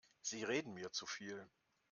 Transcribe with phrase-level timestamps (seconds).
[0.23, 1.45] Sie reden mir zu viel.